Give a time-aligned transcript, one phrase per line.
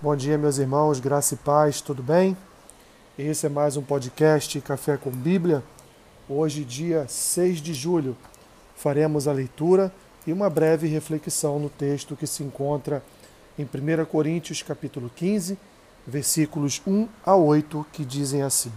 [0.00, 2.36] Bom dia, meus irmãos, graça e paz, tudo bem?
[3.18, 5.60] Esse é mais um podcast Café com Bíblia.
[6.28, 8.16] Hoje, dia 6 de julho,
[8.76, 9.92] faremos a leitura
[10.24, 13.02] e uma breve reflexão no texto que se encontra
[13.58, 15.58] em 1 Coríntios, capítulo 15,
[16.06, 18.70] versículos 1 a 8, que dizem assim: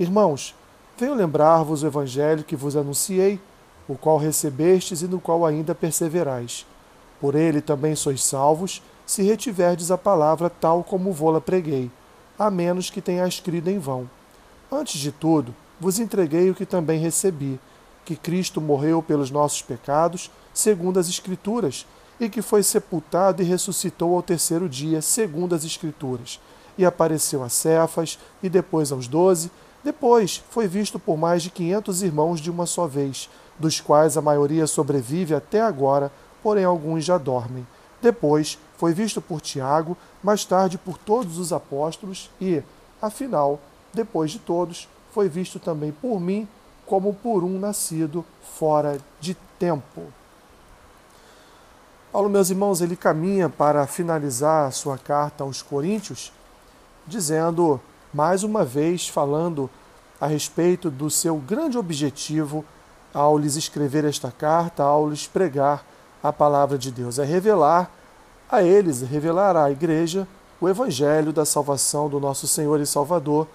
[0.00, 0.54] Irmãos,
[0.96, 3.38] venho lembrar-vos o evangelho que vos anunciei,
[3.86, 6.64] o qual recebestes e no qual ainda perseverais.
[7.20, 11.90] Por ele também sois salvos se retiverdes a palavra tal como vô-la preguei,
[12.36, 14.10] a menos que tenha escrito em vão.
[14.70, 17.60] Antes de tudo, vos entreguei o que também recebi,
[18.04, 21.86] que Cristo morreu pelos nossos pecados, segundo as Escrituras,
[22.18, 26.40] e que foi sepultado e ressuscitou ao terceiro dia, segundo as Escrituras,
[26.76, 29.50] e apareceu a Cefas, e depois aos doze,
[29.84, 34.22] depois foi visto por mais de quinhentos irmãos de uma só vez, dos quais a
[34.22, 36.10] maioria sobrevive até agora,
[36.42, 37.66] porém alguns já dormem.
[38.00, 42.62] Depois foi visto por Tiago, mais tarde por todos os apóstolos e,
[43.00, 43.60] afinal,
[43.92, 46.46] depois de todos, foi visto também por mim,
[46.84, 48.24] como por um nascido
[48.58, 50.04] fora de tempo.
[52.12, 56.32] Paulo, meus irmãos, ele caminha para finalizar a sua carta aos Coríntios,
[57.06, 57.80] dizendo,
[58.12, 59.68] mais uma vez, falando
[60.20, 62.64] a respeito do seu grande objetivo
[63.12, 65.84] ao lhes escrever esta carta, ao lhes pregar
[66.22, 67.90] a palavra de Deus, é revelar
[68.50, 70.26] a eles, revelar à igreja
[70.60, 73.46] o evangelho da salvação do nosso Senhor e Salvador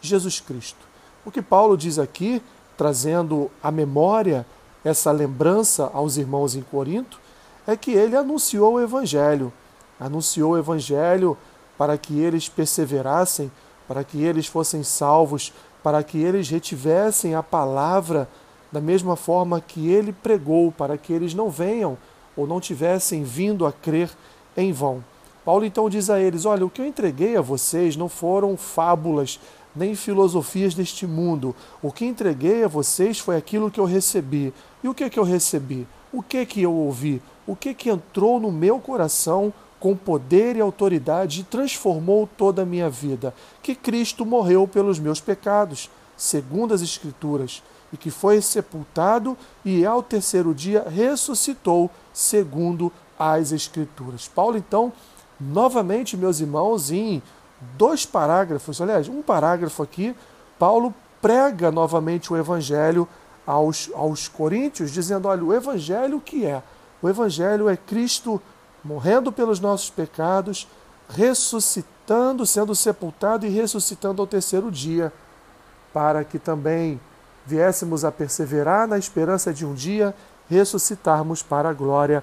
[0.00, 0.86] Jesus Cristo.
[1.24, 2.42] O que Paulo diz aqui,
[2.76, 4.46] trazendo à memória
[4.84, 7.20] essa lembrança aos irmãos em Corinto,
[7.66, 9.52] é que ele anunciou o evangelho,
[10.00, 11.36] anunciou o evangelho
[11.76, 13.50] para que eles perseverassem,
[13.86, 18.28] para que eles fossem salvos, para que eles retivessem a palavra
[18.70, 21.96] da mesma forma que ele pregou, para que eles não venham
[22.36, 24.10] ou não tivessem vindo a crer
[24.56, 25.02] em vão.
[25.44, 29.40] Paulo então diz a eles: Olha, o que eu entreguei a vocês não foram fábulas
[29.74, 31.54] nem filosofias deste mundo.
[31.80, 34.52] O que entreguei a vocês foi aquilo que eu recebi.
[34.82, 35.86] E o que que eu recebi?
[36.12, 37.22] O que que eu ouvi?
[37.46, 42.66] O que que entrou no meu coração com poder e autoridade e transformou toda a
[42.66, 43.32] minha vida?
[43.62, 45.88] Que Cristo morreu pelos meus pecados,
[46.18, 54.28] segundo as Escrituras e que foi sepultado e ao terceiro dia ressuscitou, segundo as Escrituras.
[54.28, 54.92] Paulo, então,
[55.40, 57.22] novamente, meus irmãos, em
[57.78, 60.14] dois parágrafos, aliás, um parágrafo aqui,
[60.58, 60.92] Paulo
[61.22, 63.08] prega novamente o Evangelho
[63.46, 66.62] aos, aos Coríntios, dizendo: olha, o Evangelho que é?
[67.00, 68.42] O Evangelho é Cristo
[68.84, 70.66] morrendo pelos nossos pecados,
[71.08, 75.12] ressuscitando, sendo sepultado e ressuscitando ao terceiro dia,
[75.98, 77.00] para que também
[77.44, 80.14] viéssemos a perseverar na esperança de um dia
[80.48, 82.22] ressuscitarmos para a glória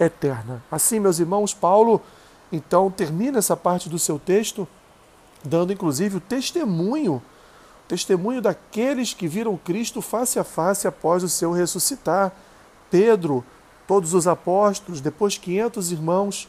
[0.00, 0.62] eterna.
[0.72, 2.00] Assim, meus irmãos, Paulo
[2.50, 4.66] então termina essa parte do seu texto
[5.44, 7.22] dando inclusive o testemunho,
[7.86, 12.32] testemunho daqueles que viram Cristo face a face após o seu ressuscitar.
[12.90, 13.44] Pedro,
[13.86, 16.48] todos os apóstolos, depois 500 irmãos,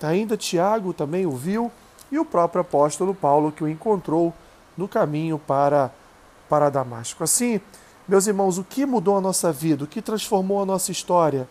[0.00, 1.68] ainda Tiago também o viu
[2.12, 4.32] e o próprio apóstolo Paulo que o encontrou
[4.76, 5.90] no caminho para
[6.52, 7.24] para Damasco.
[7.24, 7.62] Assim,
[8.06, 9.84] meus irmãos, o que mudou a nossa vida?
[9.84, 11.48] O que transformou a nossa história?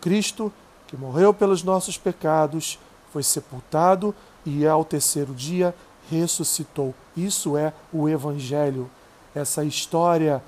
[0.00, 0.52] Cristo,
[0.86, 2.78] que morreu pelos nossos pecados,
[3.12, 4.14] foi sepultado
[4.46, 5.74] e ao terceiro dia
[6.08, 6.94] ressuscitou.
[7.16, 8.88] Isso é o Evangelho.
[9.34, 10.40] Essa história,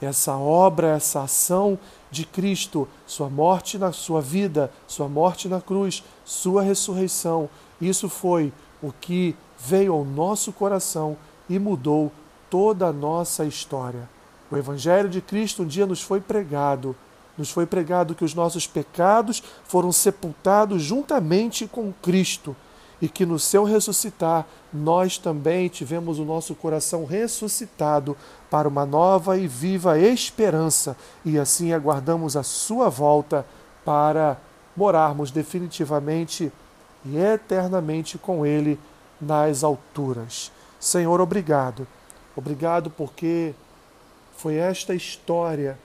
[0.00, 1.78] essa obra, essa ação
[2.10, 7.50] de Cristo, sua morte na sua vida, sua morte na cruz, sua ressurreição.
[7.78, 11.14] Isso foi o que veio ao nosso coração
[11.46, 12.10] e mudou
[12.50, 14.08] toda a nossa história.
[14.50, 16.96] O Evangelho de Cristo um dia nos foi pregado.
[17.36, 22.56] Nos foi pregado que os nossos pecados foram sepultados juntamente com Cristo
[23.00, 28.16] e que no seu ressuscitar nós também tivemos o nosso coração ressuscitado
[28.50, 33.46] para uma nova e viva esperança e assim aguardamos a sua volta
[33.84, 34.36] para
[34.76, 36.50] morarmos definitivamente
[37.04, 38.78] e eternamente com Ele
[39.20, 40.50] nas alturas.
[40.80, 41.86] Senhor, obrigado
[42.38, 43.52] Obrigado porque
[44.36, 45.76] foi esta história,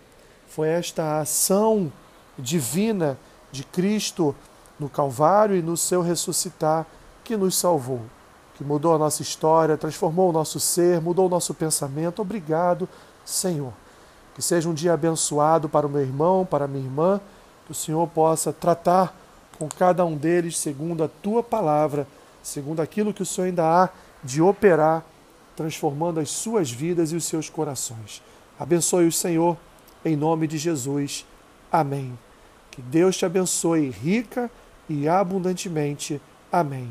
[0.47, 1.91] foi esta ação
[2.37, 3.17] divina
[3.51, 4.35] de Cristo
[4.79, 6.85] no Calvário e no seu ressuscitar
[7.23, 8.01] que nos salvou,
[8.55, 12.21] que mudou a nossa história, transformou o nosso ser, mudou o nosso pensamento.
[12.21, 12.87] Obrigado,
[13.25, 13.73] Senhor.
[14.35, 17.19] Que seja um dia abençoado para o meu irmão, para a minha irmã,
[17.65, 19.11] que o Senhor possa tratar
[19.57, 22.07] com cada um deles segundo a tua palavra,
[22.43, 23.89] segundo aquilo que o Senhor ainda há
[24.23, 25.03] de operar
[25.55, 28.21] transformando as suas vidas e os seus corações.
[28.59, 29.57] Abençoe o Senhor,
[30.03, 31.25] em nome de Jesus.
[31.71, 32.17] Amém.
[32.71, 34.49] Que Deus te abençoe rica
[34.89, 36.21] e abundantemente.
[36.51, 36.89] Amém.